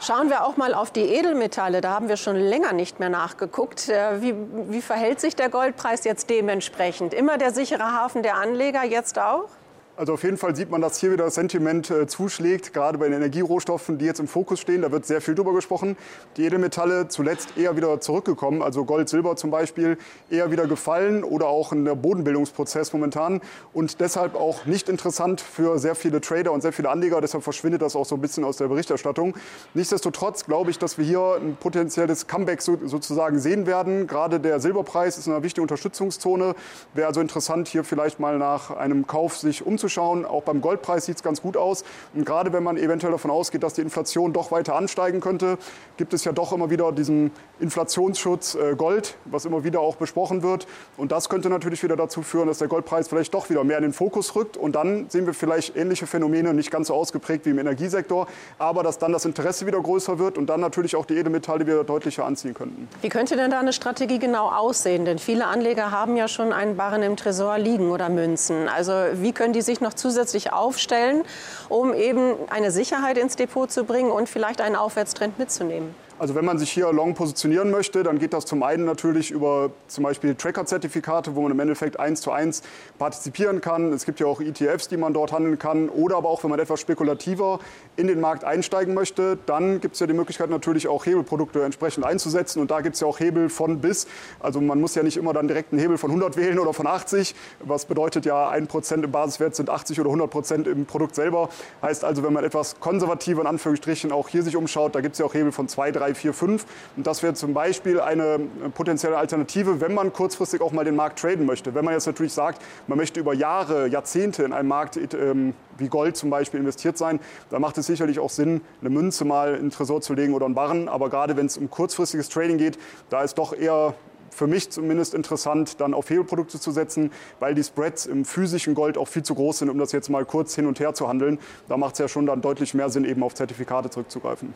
Schauen 0.06 0.28
wir 0.28 0.44
auch 0.44 0.58
mal 0.58 0.74
auf 0.74 0.90
die 0.90 1.00
Edelmetalle. 1.00 1.80
Da 1.80 1.92
haben 1.92 2.08
wir 2.10 2.18
schon 2.18 2.36
länger 2.36 2.74
nicht 2.74 3.00
mehr 3.00 3.08
nachgeguckt. 3.08 3.88
Äh, 3.88 4.20
wie, 4.20 4.34
wie 4.68 4.82
verhält 4.82 5.18
sich 5.18 5.34
der 5.34 5.48
Goldpreis 5.48 6.04
jetzt 6.04 6.28
dementsprechend? 6.28 7.14
Immer 7.14 7.38
der 7.38 7.52
sichere 7.52 7.92
Hafen 7.92 8.22
der 8.22 8.36
Anleger, 8.36 8.84
jetzt 8.84 9.18
auch? 9.18 9.48
Also 9.96 10.14
auf 10.14 10.24
jeden 10.24 10.38
Fall 10.38 10.56
sieht 10.56 10.72
man, 10.72 10.80
dass 10.80 10.98
hier 10.98 11.12
wieder 11.12 11.26
das 11.26 11.36
Sentiment 11.36 11.88
äh, 11.88 12.08
zuschlägt, 12.08 12.72
gerade 12.72 12.98
bei 12.98 13.04
den 13.04 13.14
Energierohstoffen, 13.14 13.96
die 13.96 14.06
jetzt 14.06 14.18
im 14.18 14.26
Fokus 14.26 14.58
stehen. 14.58 14.82
Da 14.82 14.90
wird 14.90 15.06
sehr 15.06 15.20
viel 15.20 15.36
drüber 15.36 15.54
gesprochen. 15.54 15.96
Die 16.36 16.44
Edelmetalle 16.44 17.06
zuletzt 17.06 17.56
eher 17.56 17.76
wieder 17.76 18.00
zurückgekommen, 18.00 18.60
also 18.60 18.84
Gold, 18.84 19.08
Silber 19.08 19.36
zum 19.36 19.52
Beispiel, 19.52 19.96
eher 20.30 20.50
wieder 20.50 20.66
gefallen 20.66 21.22
oder 21.22 21.46
auch 21.46 21.70
in 21.70 21.84
der 21.84 21.94
Bodenbildungsprozess 21.94 22.92
momentan 22.92 23.40
und 23.72 24.00
deshalb 24.00 24.34
auch 24.34 24.66
nicht 24.66 24.88
interessant 24.88 25.40
für 25.40 25.78
sehr 25.78 25.94
viele 25.94 26.20
Trader 26.20 26.50
und 26.50 26.62
sehr 26.62 26.72
viele 26.72 26.90
Anleger. 26.90 27.20
Deshalb 27.20 27.44
verschwindet 27.44 27.80
das 27.80 27.94
auch 27.94 28.04
so 28.04 28.16
ein 28.16 28.20
bisschen 28.20 28.42
aus 28.42 28.56
der 28.56 28.66
Berichterstattung. 28.66 29.36
Nichtsdestotrotz 29.74 30.44
glaube 30.44 30.72
ich, 30.72 30.78
dass 30.80 30.98
wir 30.98 31.04
hier 31.04 31.38
ein 31.40 31.56
potenzielles 31.60 32.26
Comeback 32.26 32.62
so, 32.62 32.76
sozusagen 32.84 33.38
sehen 33.38 33.68
werden. 33.68 34.08
Gerade 34.08 34.40
der 34.40 34.58
Silberpreis 34.58 35.18
ist 35.18 35.28
eine 35.28 35.40
wichtige 35.44 35.62
Unterstützungszone. 35.62 36.56
Wäre 36.94 37.06
also 37.06 37.20
interessant, 37.20 37.68
hier 37.68 37.84
vielleicht 37.84 38.18
mal 38.18 38.38
nach 38.38 38.72
einem 38.72 39.06
Kauf 39.06 39.36
sich 39.36 39.64
umzuschauen 39.64 39.83
umzuschauen. 39.84 40.24
Auch 40.24 40.42
beim 40.42 40.60
Goldpreis 40.60 41.06
sieht 41.06 41.16
es 41.16 41.22
ganz 41.22 41.42
gut 41.42 41.56
aus. 41.56 41.84
Und 42.14 42.24
gerade 42.24 42.52
wenn 42.52 42.62
man 42.62 42.76
eventuell 42.76 43.12
davon 43.12 43.30
ausgeht, 43.30 43.62
dass 43.62 43.74
die 43.74 43.82
Inflation 43.82 44.32
doch 44.32 44.50
weiter 44.50 44.76
ansteigen 44.76 45.20
könnte, 45.20 45.58
gibt 45.96 46.14
es 46.14 46.24
ja 46.24 46.32
doch 46.32 46.52
immer 46.52 46.70
wieder 46.70 46.90
diesen 46.92 47.30
Inflationsschutz 47.60 48.54
äh, 48.54 48.74
Gold, 48.76 49.16
was 49.26 49.44
immer 49.44 49.64
wieder 49.64 49.80
auch 49.80 49.96
besprochen 49.96 50.42
wird. 50.42 50.66
Und 50.96 51.12
das 51.12 51.28
könnte 51.28 51.50
natürlich 51.50 51.82
wieder 51.82 51.96
dazu 51.96 52.22
führen, 52.22 52.48
dass 52.48 52.58
der 52.58 52.68
Goldpreis 52.68 53.08
vielleicht 53.08 53.34
doch 53.34 53.50
wieder 53.50 53.62
mehr 53.64 53.76
in 53.78 53.82
den 53.82 53.92
Fokus 53.92 54.34
rückt. 54.34 54.56
Und 54.56 54.74
dann 54.74 55.10
sehen 55.10 55.26
wir 55.26 55.34
vielleicht 55.34 55.76
ähnliche 55.76 56.06
Phänomene, 56.06 56.54
nicht 56.54 56.70
ganz 56.70 56.88
so 56.88 56.94
ausgeprägt 56.94 57.46
wie 57.46 57.50
im 57.50 57.58
Energiesektor, 57.58 58.26
aber 58.58 58.82
dass 58.82 58.98
dann 58.98 59.12
das 59.12 59.24
Interesse 59.24 59.66
wieder 59.66 59.80
größer 59.80 60.18
wird 60.18 60.38
und 60.38 60.46
dann 60.46 60.60
natürlich 60.60 60.96
auch 60.96 61.04
die 61.04 61.16
Edelmetalle 61.16 61.66
wieder 61.66 61.84
deutlicher 61.84 62.24
anziehen 62.24 62.54
könnten. 62.54 62.88
Wie 63.02 63.08
könnte 63.08 63.36
denn 63.36 63.50
da 63.50 63.60
eine 63.60 63.72
Strategie 63.72 64.18
genau 64.18 64.48
aussehen? 64.48 65.04
Denn 65.04 65.18
viele 65.18 65.46
Anleger 65.46 65.90
haben 65.90 66.16
ja 66.16 66.28
schon 66.28 66.52
einen 66.52 66.76
Barren 66.76 67.02
im 67.02 67.16
Tresor 67.16 67.58
liegen 67.58 67.90
oder 67.90 68.08
Münzen. 68.08 68.68
Also 68.68 68.92
wie 69.14 69.32
können 69.32 69.52
die 69.52 69.62
sich 69.62 69.73
sich 69.74 69.80
noch 69.80 69.94
zusätzlich 69.94 70.52
aufstellen, 70.52 71.24
um 71.68 71.92
eben 71.94 72.34
eine 72.48 72.70
Sicherheit 72.70 73.18
ins 73.18 73.36
Depot 73.36 73.70
zu 73.70 73.84
bringen 73.84 74.10
und 74.10 74.28
vielleicht 74.28 74.60
einen 74.60 74.76
Aufwärtstrend 74.76 75.38
mitzunehmen? 75.38 75.94
Also 76.16 76.36
wenn 76.36 76.44
man 76.44 76.58
sich 76.58 76.70
hier 76.70 76.92
long 76.92 77.14
positionieren 77.14 77.72
möchte, 77.72 78.04
dann 78.04 78.20
geht 78.20 78.32
das 78.32 78.46
zum 78.46 78.62
einen 78.62 78.84
natürlich 78.84 79.32
über 79.32 79.70
zum 79.88 80.04
Beispiel 80.04 80.36
Tracker-Zertifikate, 80.36 81.34
wo 81.34 81.42
man 81.42 81.50
im 81.50 81.58
Endeffekt 81.58 81.98
eins 81.98 82.20
zu 82.20 82.30
eins 82.30 82.62
partizipieren 82.98 83.60
kann. 83.60 83.92
Es 83.92 84.04
gibt 84.04 84.20
ja 84.20 84.26
auch 84.26 84.40
ETFs, 84.40 84.86
die 84.86 84.96
man 84.96 85.12
dort 85.12 85.32
handeln 85.32 85.58
kann. 85.58 85.88
Oder 85.88 86.16
aber 86.16 86.28
auch, 86.28 86.44
wenn 86.44 86.50
man 86.50 86.60
etwas 86.60 86.80
spekulativer 86.80 87.58
in 87.96 88.06
den 88.06 88.20
Markt 88.20 88.44
einsteigen 88.44 88.94
möchte, 88.94 89.38
dann 89.46 89.80
gibt 89.80 89.94
es 89.94 90.00
ja 90.00 90.06
die 90.06 90.12
Möglichkeit 90.12 90.50
natürlich 90.50 90.86
auch 90.86 91.04
Hebelprodukte 91.04 91.64
entsprechend 91.64 92.06
einzusetzen. 92.06 92.60
Und 92.60 92.70
da 92.70 92.80
gibt 92.80 92.94
es 92.94 93.00
ja 93.00 93.08
auch 93.08 93.18
Hebel 93.18 93.48
von 93.48 93.80
bis. 93.80 94.06
Also 94.38 94.60
man 94.60 94.80
muss 94.80 94.94
ja 94.94 95.02
nicht 95.02 95.16
immer 95.16 95.32
dann 95.32 95.48
direkt 95.48 95.72
einen 95.72 95.80
Hebel 95.80 95.98
von 95.98 96.10
100 96.10 96.36
wählen 96.36 96.60
oder 96.60 96.72
von 96.72 96.86
80. 96.86 97.34
Was 97.58 97.86
bedeutet 97.86 98.24
ja, 98.24 98.52
1% 98.52 99.02
im 99.02 99.10
Basiswert 99.10 99.56
sind 99.56 99.68
80 99.68 100.00
oder 100.00 100.10
100% 100.10 100.70
im 100.70 100.86
Produkt 100.86 101.16
selber. 101.16 101.48
Heißt 101.82 102.04
also, 102.04 102.22
wenn 102.22 102.32
man 102.32 102.44
etwas 102.44 102.78
konservativer 102.78 103.40
in 103.40 103.48
Anführungsstrichen 103.48 104.12
auch 104.12 104.28
hier 104.28 104.44
sich 104.44 104.54
umschaut, 104.54 104.94
da 104.94 105.00
gibt 105.00 105.14
es 105.14 105.18
ja 105.18 105.26
auch 105.26 105.34
Hebel 105.34 105.50
von 105.50 105.66
2, 105.66 105.90
3, 105.90 106.03
3, 106.04 106.14
4, 106.14 106.34
5. 106.34 106.66
Und 106.96 107.06
das 107.06 107.22
wäre 107.22 107.34
zum 107.34 107.54
Beispiel 107.54 108.00
eine 108.00 108.40
potenzielle 108.74 109.16
Alternative, 109.16 109.80
wenn 109.80 109.94
man 109.94 110.12
kurzfristig 110.12 110.60
auch 110.60 110.72
mal 110.72 110.84
den 110.84 110.96
Markt 110.96 111.18
traden 111.18 111.46
möchte. 111.46 111.74
Wenn 111.74 111.84
man 111.84 111.94
jetzt 111.94 112.06
natürlich 112.06 112.32
sagt, 112.32 112.62
man 112.86 112.98
möchte 112.98 113.20
über 113.20 113.34
Jahre, 113.34 113.88
Jahrzehnte 113.88 114.42
in 114.42 114.52
einen 114.52 114.68
Markt 114.68 114.98
ähm, 115.14 115.54
wie 115.78 115.88
Gold 115.88 116.16
zum 116.16 116.30
Beispiel 116.30 116.60
investiert 116.60 116.98
sein, 116.98 117.20
dann 117.50 117.60
macht 117.62 117.78
es 117.78 117.86
sicherlich 117.86 118.18
auch 118.18 118.30
Sinn, 118.30 118.60
eine 118.80 118.90
Münze 118.90 119.24
mal 119.24 119.54
in 119.54 119.62
den 119.62 119.70
Tresor 119.70 120.00
zu 120.00 120.14
legen 120.14 120.34
oder 120.34 120.46
einen 120.46 120.54
Barren. 120.54 120.88
Aber 120.88 121.08
gerade 121.08 121.36
wenn 121.36 121.46
es 121.46 121.56
um 121.56 121.70
kurzfristiges 121.70 122.28
Trading 122.28 122.58
geht, 122.58 122.78
da 123.08 123.22
ist 123.22 123.38
doch 123.38 123.56
eher 123.56 123.94
für 124.30 124.46
mich 124.46 124.70
zumindest 124.70 125.14
interessant, 125.14 125.80
dann 125.80 125.94
auf 125.94 126.10
Hebelprodukte 126.10 126.58
zu 126.58 126.72
setzen, 126.72 127.12
weil 127.38 127.54
die 127.54 127.62
Spreads 127.62 128.06
im 128.06 128.24
physischen 128.24 128.74
Gold 128.74 128.98
auch 128.98 129.08
viel 129.08 129.22
zu 129.22 129.34
groß 129.34 129.58
sind, 129.58 129.70
um 129.70 129.78
das 129.78 129.92
jetzt 129.92 130.10
mal 130.10 130.24
kurz 130.24 130.54
hin 130.54 130.66
und 130.66 130.80
her 130.80 130.92
zu 130.92 131.08
handeln. 131.08 131.38
Da 131.68 131.76
macht 131.76 131.94
es 131.94 132.00
ja 132.00 132.08
schon 132.08 132.26
dann 132.26 132.42
deutlich 132.42 132.74
mehr 132.74 132.90
Sinn, 132.90 133.04
eben 133.04 133.22
auf 133.22 133.34
Zertifikate 133.34 133.90
zurückzugreifen. 133.90 134.52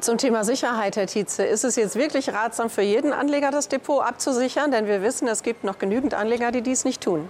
Zum 0.00 0.18
Thema 0.18 0.44
Sicherheit, 0.44 0.96
Herr 0.96 1.06
Tietze, 1.06 1.44
ist 1.44 1.64
es 1.64 1.74
jetzt 1.76 1.96
wirklich 1.96 2.32
ratsam 2.32 2.68
für 2.68 2.82
jeden 2.82 3.14
Anleger, 3.14 3.50
das 3.50 3.68
Depot 3.68 4.02
abzusichern? 4.02 4.70
Denn 4.70 4.86
wir 4.86 5.02
wissen, 5.02 5.26
es 5.26 5.42
gibt 5.42 5.64
noch 5.64 5.78
genügend 5.78 6.12
Anleger, 6.12 6.52
die 6.52 6.60
dies 6.60 6.84
nicht 6.84 7.02
tun. 7.02 7.28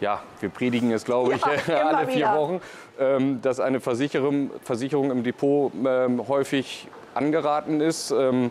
Ja, 0.00 0.20
wir 0.40 0.48
predigen 0.48 0.90
es, 0.90 1.04
glaube 1.04 1.34
ich, 1.34 1.42
ja, 1.68 1.86
alle 1.86 2.08
vier 2.08 2.16
wieder. 2.16 2.36
Wochen, 2.36 2.60
ähm, 2.98 3.40
dass 3.40 3.60
eine 3.60 3.80
Versicherung, 3.80 4.50
Versicherung 4.64 5.12
im 5.12 5.22
Depot 5.22 5.70
ähm, 5.86 6.26
häufig 6.26 6.88
angeraten 7.14 7.80
ist. 7.80 8.10
Ähm, 8.10 8.50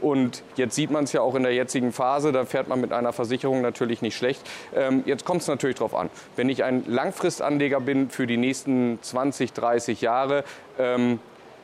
und 0.00 0.44
jetzt 0.54 0.76
sieht 0.76 0.92
man 0.92 1.04
es 1.04 1.12
ja 1.12 1.22
auch 1.22 1.34
in 1.34 1.42
der 1.42 1.54
jetzigen 1.54 1.92
Phase, 1.92 2.30
da 2.30 2.44
fährt 2.44 2.68
man 2.68 2.80
mit 2.80 2.92
einer 2.92 3.12
Versicherung 3.12 3.62
natürlich 3.62 4.00
nicht 4.00 4.16
schlecht. 4.16 4.42
Ähm, 4.74 5.02
jetzt 5.06 5.24
kommt 5.24 5.42
es 5.42 5.48
natürlich 5.48 5.76
darauf 5.76 5.94
an. 5.94 6.08
Wenn 6.36 6.48
ich 6.48 6.62
ein 6.62 6.84
Langfristanleger 6.86 7.80
bin 7.80 8.10
für 8.10 8.28
die 8.28 8.36
nächsten 8.36 9.00
20, 9.02 9.52
30 9.52 10.00
Jahre, 10.00 10.44
ähm, 10.78 11.18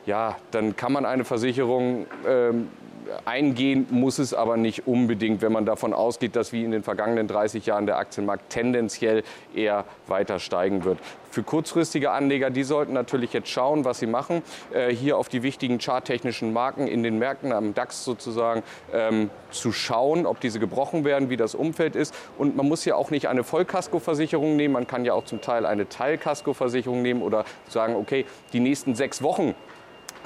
ja, 0.05 0.37
dann 0.51 0.75
kann 0.75 0.91
man 0.91 1.05
eine 1.05 1.25
Versicherung 1.25 2.05
ähm, 2.27 2.67
eingehen, 3.25 3.87
muss 3.89 4.19
es 4.19 4.33
aber 4.33 4.57
nicht 4.57 4.87
unbedingt, 4.87 5.41
wenn 5.41 5.51
man 5.51 5.65
davon 5.65 5.93
ausgeht, 5.93 6.35
dass 6.35 6.51
wie 6.51 6.63
in 6.63 6.71
den 6.71 6.83
vergangenen 6.83 7.27
30 7.27 7.65
Jahren 7.65 7.85
der 7.85 7.97
Aktienmarkt 7.97 8.49
tendenziell 8.49 9.23
eher 9.55 9.85
weiter 10.07 10.39
steigen 10.39 10.83
wird. 10.83 10.99
Für 11.31 11.43
kurzfristige 11.43 12.09
Anleger, 12.09 12.49
die 12.49 12.63
sollten 12.63 12.93
natürlich 12.93 13.33
jetzt 13.33 13.49
schauen, 13.49 13.85
was 13.85 13.99
sie 13.99 14.07
machen. 14.07 14.41
Äh, 14.73 14.93
hier 14.93 15.17
auf 15.17 15.29
die 15.29 15.43
wichtigen 15.43 15.79
charttechnischen 15.79 16.53
Marken 16.53 16.87
in 16.87 17.03
den 17.03 17.19
Märkten, 17.19 17.51
am 17.51 17.75
DAX 17.75 18.03
sozusagen, 18.03 18.63
ähm, 18.93 19.29
zu 19.51 19.71
schauen, 19.71 20.25
ob 20.25 20.39
diese 20.39 20.59
gebrochen 20.59 21.05
werden, 21.05 21.29
wie 21.29 21.37
das 21.37 21.53
Umfeld 21.53 21.95
ist. 21.95 22.15
Und 22.37 22.55
man 22.55 22.67
muss 22.67 22.83
ja 22.85 22.95
auch 22.95 23.11
nicht 23.11 23.27
eine 23.27 23.43
Vollkaskoversicherung 23.43 24.55
nehmen, 24.55 24.73
man 24.73 24.87
kann 24.87 25.05
ja 25.05 25.13
auch 25.13 25.25
zum 25.25 25.41
Teil 25.41 25.65
eine 25.65 25.87
Teilkaskoversicherung 25.87 27.01
nehmen 27.01 27.21
oder 27.21 27.45
sagen, 27.67 27.95
okay, 27.95 28.25
die 28.53 28.59
nächsten 28.59 28.95
sechs 28.95 29.21
Wochen 29.21 29.53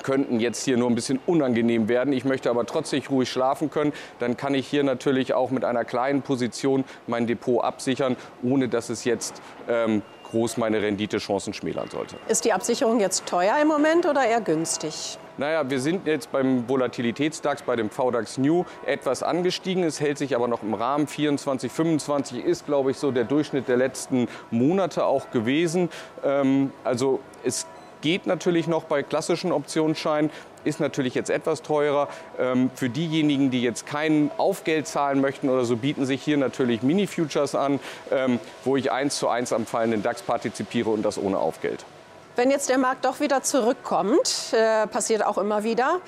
könnten 0.03 0.39
jetzt 0.39 0.63
hier 0.63 0.77
nur 0.77 0.89
ein 0.89 0.95
bisschen 0.95 1.19
unangenehm 1.25 1.87
werden. 1.87 2.13
Ich 2.13 2.25
möchte 2.25 2.49
aber 2.49 2.65
trotzdem 2.65 3.01
ruhig 3.09 3.29
schlafen 3.29 3.71
können. 3.71 3.93
Dann 4.19 4.37
kann 4.37 4.53
ich 4.53 4.67
hier 4.67 4.83
natürlich 4.83 5.33
auch 5.33 5.49
mit 5.49 5.65
einer 5.65 5.85
kleinen 5.85 6.21
Position 6.21 6.83
mein 7.07 7.25
Depot 7.25 7.63
absichern, 7.63 8.15
ohne 8.43 8.67
dass 8.67 8.89
es 8.89 9.03
jetzt 9.03 9.41
ähm, 9.67 10.03
groß 10.33 10.57
meine 10.57 10.81
Renditechancen 10.81 11.53
schmälern 11.53 11.89
sollte. 11.89 12.15
Ist 12.27 12.45
die 12.45 12.53
Absicherung 12.53 12.99
jetzt 12.99 13.25
teuer 13.25 13.55
im 13.61 13.67
Moment 13.67 14.05
oder 14.05 14.25
eher 14.25 14.41
günstig? 14.41 15.17
Naja, 15.37 15.67
wir 15.67 15.79
sind 15.79 16.05
jetzt 16.05 16.31
beim 16.31 16.69
Volatilitätsdax, 16.69 17.63
bei 17.63 17.75
dem 17.75 17.89
VDAX 17.89 18.37
New 18.37 18.65
etwas 18.85 19.23
angestiegen. 19.23 19.83
Es 19.83 19.99
hält 19.99 20.19
sich 20.19 20.35
aber 20.35 20.47
noch 20.47 20.61
im 20.61 20.75
Rahmen. 20.75 21.07
24, 21.07 21.71
25 21.71 22.45
ist, 22.45 22.67
glaube 22.67 22.91
ich, 22.91 22.97
so 22.97 23.11
der 23.11 23.23
Durchschnitt 23.23 23.67
der 23.67 23.77
letzten 23.77 24.27
Monate 24.51 25.05
auch 25.05 25.31
gewesen. 25.31 25.89
Ähm, 26.23 26.71
also 26.83 27.19
es 27.43 27.65
geht 28.03 28.27
natürlich 28.27 28.67
noch 28.67 28.83
bei 28.83 29.01
klassischen 29.01 29.51
Optionsscheinen, 29.51 30.29
ist 30.65 30.79
natürlich 30.79 31.15
jetzt 31.15 31.29
etwas 31.29 31.61
teurer. 31.63 32.09
Ähm, 32.37 32.69
für 32.75 32.89
diejenigen, 32.89 33.49
die 33.49 33.63
jetzt 33.63 33.87
kein 33.87 34.29
Aufgeld 34.37 34.87
zahlen 34.87 35.21
möchten 35.21 35.49
oder 35.49 35.65
so, 35.65 35.77
bieten 35.77 36.05
sich 36.05 36.21
hier 36.21 36.37
natürlich 36.37 36.83
Mini-Futures 36.83 37.55
an, 37.55 37.79
ähm, 38.11 38.39
wo 38.63 38.75
ich 38.77 38.91
eins 38.91 39.17
zu 39.17 39.29
eins 39.29 39.53
am 39.53 39.65
fallenden 39.65 40.03
DAX 40.03 40.21
partizipiere 40.21 40.89
und 40.89 41.03
das 41.03 41.17
ohne 41.17 41.39
Aufgeld. 41.39 41.85
Wenn 42.35 42.49
jetzt 42.49 42.67
der 42.67 42.79
Markt 42.79 43.05
doch 43.05 43.19
wieder 43.19 43.43
zurückkommt, 43.43 44.53
äh, 44.53 44.87
passiert 44.87 45.23
auch 45.23 45.37
immer 45.37 45.63
wieder, 45.63 45.99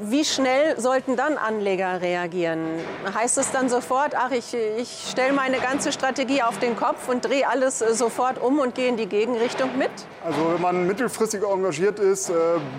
wie 0.00 0.24
schnell 0.24 0.80
sollten 0.80 1.14
dann 1.14 1.36
Anleger 1.36 2.00
reagieren? 2.00 2.60
Heißt 3.14 3.36
es 3.36 3.50
dann 3.50 3.68
sofort, 3.68 4.14
ach, 4.16 4.30
ich, 4.30 4.54
ich 4.54 5.08
stelle 5.10 5.34
meine 5.34 5.58
ganze 5.58 5.92
Strategie 5.92 6.40
auf 6.40 6.58
den 6.58 6.74
Kopf 6.74 7.06
und 7.10 7.26
drehe 7.26 7.46
alles 7.46 7.82
äh, 7.82 7.92
sofort 7.92 8.40
um 8.40 8.60
und 8.60 8.74
gehe 8.74 8.88
in 8.88 8.96
die 8.96 9.04
Gegenrichtung 9.04 9.76
mit? 9.76 9.90
Also 10.24 10.54
wenn 10.54 10.62
man 10.62 10.86
mittelfristig 10.86 11.42
engagiert 11.42 11.98
ist, 11.98 12.30
äh, 12.30 12.32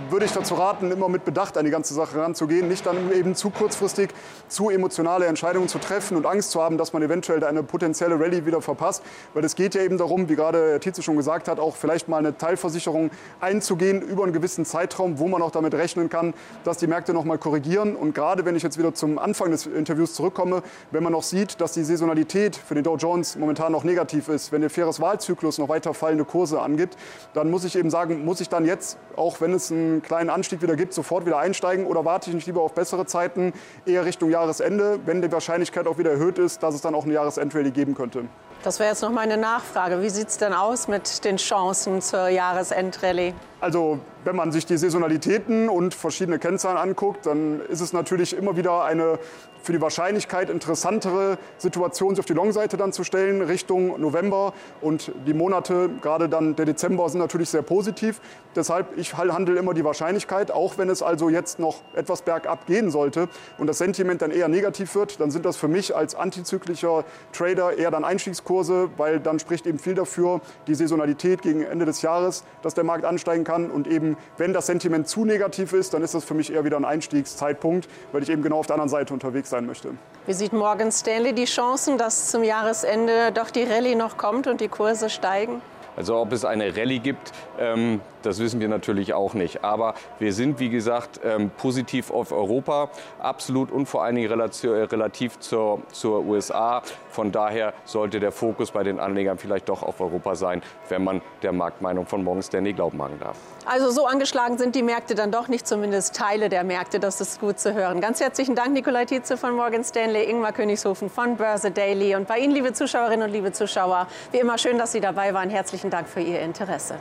würde 0.09 0.25
ich 0.25 0.31
dazu 0.31 0.55
raten, 0.55 0.89
immer 0.89 1.07
mit 1.07 1.25
Bedacht 1.25 1.59
an 1.59 1.65
die 1.65 1.71
ganze 1.71 1.93
Sache 1.93 2.19
ranzugehen, 2.19 2.67
nicht 2.67 2.87
dann 2.87 3.11
eben 3.11 3.35
zu 3.35 3.51
kurzfristig 3.51 4.09
zu 4.47 4.71
emotionale 4.71 5.27
Entscheidungen 5.27 5.67
zu 5.67 5.77
treffen 5.77 6.17
und 6.17 6.25
Angst 6.25 6.49
zu 6.49 6.59
haben, 6.59 6.79
dass 6.79 6.91
man 6.91 7.03
eventuell 7.03 7.43
eine 7.43 7.61
potenzielle 7.61 8.19
Rallye 8.19 8.47
wieder 8.47 8.63
verpasst. 8.63 9.03
Weil 9.35 9.45
es 9.45 9.53
geht 9.53 9.75
ja 9.75 9.81
eben 9.81 9.99
darum, 9.99 10.27
wie 10.27 10.35
gerade 10.35 10.79
Tietze 10.79 11.03
schon 11.03 11.17
gesagt 11.17 11.47
hat, 11.47 11.59
auch 11.59 11.75
vielleicht 11.75 12.07
mal 12.07 12.17
eine 12.17 12.35
Teilversicherung 12.35 12.94
Versicherung 12.95 13.11
einzugehen 13.41 14.01
über 14.01 14.23
einen 14.23 14.33
gewissen 14.33 14.65
Zeitraum, 14.65 15.19
wo 15.19 15.27
man 15.27 15.41
auch 15.41 15.51
damit 15.51 15.73
rechnen 15.73 16.09
kann, 16.09 16.33
dass 16.63 16.77
die 16.77 16.87
Märkte 16.87 17.13
noch 17.13 17.25
mal 17.25 17.37
korrigieren. 17.37 17.95
Und 17.95 18.15
gerade 18.15 18.45
wenn 18.45 18.55
ich 18.55 18.63
jetzt 18.63 18.77
wieder 18.77 18.93
zum 18.93 19.19
Anfang 19.19 19.51
des 19.51 19.65
Interviews 19.65 20.13
zurückkomme, 20.13 20.63
wenn 20.91 21.03
man 21.03 21.11
noch 21.11 21.23
sieht, 21.23 21.59
dass 21.61 21.73
die 21.73 21.83
Saisonalität 21.83 22.55
für 22.55 22.75
den 22.75 22.83
Dow 22.83 22.95
Jones 22.95 23.35
momentan 23.35 23.71
noch 23.71 23.83
negativ 23.83 24.29
ist, 24.29 24.51
wenn 24.51 24.61
der 24.61 24.69
faires 24.69 24.99
Wahlzyklus 24.99 25.57
noch 25.57 25.69
weiter 25.69 25.93
fallende 25.93 26.25
Kurse 26.25 26.61
angibt, 26.61 26.97
dann 27.33 27.49
muss 27.49 27.65
ich 27.65 27.75
eben 27.75 27.89
sagen, 27.89 28.23
muss 28.25 28.41
ich 28.41 28.49
dann 28.49 28.65
jetzt, 28.65 28.97
auch 29.15 29.41
wenn 29.41 29.53
es 29.53 29.71
einen 29.71 30.01
kleinen 30.01 30.29
Anstieg 30.29 30.61
wieder 30.61 30.75
gibt, 30.75 30.93
sofort 30.93 31.25
wieder 31.25 31.37
einsteigen 31.37 31.85
oder 31.85 32.05
warte 32.05 32.29
ich 32.29 32.35
nicht 32.35 32.47
lieber 32.47 32.61
auf 32.61 32.73
bessere 32.73 33.05
Zeiten, 33.05 33.53
eher 33.85 34.05
Richtung 34.05 34.29
Jahresende, 34.29 34.99
wenn 35.05 35.21
die 35.21 35.31
Wahrscheinlichkeit 35.31 35.87
auch 35.87 35.97
wieder 35.97 36.11
erhöht 36.11 36.39
ist, 36.39 36.63
dass 36.63 36.75
es 36.75 36.81
dann 36.81 36.95
auch 36.95 37.03
eine 37.03 37.13
Jahresendrallye 37.13 37.71
geben 37.71 37.95
könnte. 37.95 38.25
Das 38.65 38.79
wäre 38.79 38.89
jetzt 38.89 39.03
noch 39.03 39.11
meine 39.11 39.37
Nachfrage. 39.37 40.01
Wie 40.01 40.09
sieht 40.09 40.29
es 40.29 40.39
denn 40.39 40.51
aus 40.51 40.87
mit 40.87 41.23
den 41.23 41.37
Chancen 41.37 42.01
zur 42.01 42.29
Jahresendrallye? 42.29 43.35
Also 43.65 43.97
wenn 44.25 44.35
man 44.35 44.51
sich 44.51 44.67
die 44.67 44.77
Saisonalitäten 44.77 45.69
und 45.69 45.95
verschiedene 45.95 46.37
Kennzahlen 46.37 46.77
anguckt, 46.77 47.25
dann 47.25 47.61
ist 47.61 47.81
es 47.81 47.93
natürlich 47.93 48.37
immer 48.37 48.55
wieder 48.57 48.83
eine 48.83 49.17
für 49.63 49.71
die 49.71 49.81
Wahrscheinlichkeit 49.81 50.51
interessantere 50.51 51.39
Situation, 51.57 52.11
sich 52.11 52.19
auf 52.19 52.27
die 52.27 52.33
Long-Seite 52.33 52.77
dann 52.77 52.93
zu 52.93 53.03
stellen, 53.03 53.41
Richtung 53.41 53.99
November. 53.99 54.53
Und 54.79 55.11
die 55.25 55.33
Monate, 55.33 55.89
gerade 56.03 56.29
dann 56.29 56.55
der 56.55 56.65
Dezember, 56.65 57.09
sind 57.09 57.19
natürlich 57.19 57.49
sehr 57.49 57.63
positiv. 57.63 58.21
Deshalb, 58.55 58.95
ich 58.95 59.17
handle 59.17 59.57
immer 59.57 59.73
die 59.73 59.83
Wahrscheinlichkeit, 59.83 60.51
auch 60.51 60.77
wenn 60.77 60.89
es 60.89 61.01
also 61.01 61.29
jetzt 61.29 61.57
noch 61.57 61.81
etwas 61.95 62.21
bergab 62.21 62.67
gehen 62.67 62.91
sollte 62.91 63.27
und 63.57 63.65
das 63.65 63.79
Sentiment 63.79 64.21
dann 64.21 64.29
eher 64.29 64.47
negativ 64.47 64.93
wird, 64.93 65.19
dann 65.19 65.31
sind 65.31 65.45
das 65.45 65.57
für 65.57 65.67
mich 65.67 65.95
als 65.95 66.13
antizyklischer 66.13 67.03
Trader 67.33 67.75
eher 67.75 67.89
dann 67.89 68.05
Einstiegskurse, 68.05 68.89
weil 68.97 69.19
dann 69.19 69.39
spricht 69.39 69.65
eben 69.65 69.79
viel 69.79 69.95
dafür, 69.95 70.41
die 70.67 70.75
Saisonalität 70.75 71.41
gegen 71.41 71.63
Ende 71.63 71.85
des 71.85 72.03
Jahres, 72.03 72.43
dass 72.61 72.75
der 72.75 72.83
Markt 72.83 73.03
ansteigen 73.03 73.43
kann 73.43 73.54
und 73.63 73.87
eben 73.87 74.17
wenn 74.37 74.53
das 74.53 74.65
Sentiment 74.67 75.07
zu 75.07 75.25
negativ 75.25 75.73
ist, 75.73 75.93
dann 75.93 76.03
ist 76.03 76.13
das 76.13 76.25
für 76.25 76.33
mich 76.33 76.53
eher 76.53 76.65
wieder 76.65 76.77
ein 76.77 76.85
Einstiegszeitpunkt, 76.85 77.87
weil 78.11 78.23
ich 78.23 78.29
eben 78.29 78.43
genau 78.43 78.59
auf 78.59 78.67
der 78.67 78.75
anderen 78.75 78.89
Seite 78.89 79.13
unterwegs 79.13 79.49
sein 79.49 79.65
möchte. 79.65 79.91
Wie 80.27 80.33
sieht 80.33 80.53
Morgan 80.53 80.91
Stanley 80.91 81.33
die 81.33 81.45
Chancen, 81.45 81.97
dass 81.97 82.29
zum 82.29 82.43
Jahresende 82.43 83.31
doch 83.33 83.49
die 83.49 83.63
Rallye 83.63 83.95
noch 83.95 84.17
kommt 84.17 84.47
und 84.47 84.61
die 84.61 84.67
Kurse 84.67 85.09
steigen? 85.09 85.61
Also 85.95 86.17
ob 86.17 86.33
es 86.33 86.43
eine 86.43 86.75
Rallye 86.75 86.99
gibt, 86.99 87.31
ähm, 87.57 88.01
das 88.25 88.39
wissen 88.39 88.59
wir 88.59 88.67
natürlich 88.67 89.13
auch 89.13 89.33
nicht. 89.33 89.63
Aber 89.63 89.93
wir 90.19 90.33
sind, 90.33 90.59
wie 90.59 90.69
gesagt, 90.69 91.19
ähm, 91.23 91.51
positiv 91.57 92.11
auf 92.11 92.31
Europa, 92.31 92.89
absolut 93.19 93.71
und 93.71 93.85
vor 93.85 94.03
allen 94.03 94.15
Dingen 94.15 94.31
relativ 94.31 95.39
zur, 95.39 95.81
zur 95.91 96.25
USA. 96.25 96.81
Von 97.09 97.31
daher 97.31 97.73
sollte 97.85 98.19
der 98.19 98.31
Fokus 98.31 98.71
bei 98.71 98.83
den 98.83 98.99
Anlegern 98.99 99.37
vielleicht 99.37 99.69
doch 99.69 99.83
auf 99.83 100.01
Europa 100.01 100.35
sein, 100.35 100.61
wenn 100.89 101.03
man 101.03 101.21
der 101.43 101.51
Marktmeinung 101.51 102.05
von 102.05 102.23
Morgan 102.23 102.43
Stanley 102.43 102.73
glauben 102.73 102.97
machen 102.97 103.19
darf. 103.19 103.37
Also 103.65 103.89
so 103.89 104.05
angeschlagen 104.05 104.57
sind 104.57 104.75
die 104.75 104.83
Märkte 104.83 105.15
dann 105.15 105.31
doch 105.31 105.47
nicht, 105.47 105.67
zumindest 105.67 106.15
Teile 106.15 106.49
der 106.49 106.63
Märkte. 106.63 106.99
Das 106.99 107.19
ist 107.19 107.39
gut 107.39 107.59
zu 107.59 107.73
hören. 107.73 107.99
Ganz 107.99 108.19
herzlichen 108.19 108.55
Dank, 108.55 108.73
Nikolai 108.73 109.05
Tietze 109.05 109.37
von 109.37 109.55
Morgan 109.55 109.83
Stanley, 109.83 110.29
Ingmar 110.29 110.51
Königshofen 110.51 111.09
von 111.09 111.37
Börse 111.37 111.71
Daily. 111.71 112.15
Und 112.15 112.27
bei 112.27 112.39
Ihnen, 112.39 112.53
liebe 112.53 112.73
Zuschauerinnen 112.73 113.27
und 113.27 113.33
liebe 113.33 113.51
Zuschauer, 113.51 114.07
wie 114.31 114.37
immer 114.37 114.57
schön, 114.57 114.77
dass 114.77 114.91
Sie 114.91 115.01
dabei 115.01 115.33
waren. 115.33 115.49
Herzlichen 115.49 115.89
Dank 115.89 116.07
für 116.07 116.21
Ihr 116.21 116.41
Interesse. 116.41 116.95